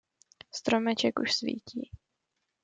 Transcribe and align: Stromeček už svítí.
Stromeček 0.51 1.19
už 1.19 1.31
svítí. 1.33 1.91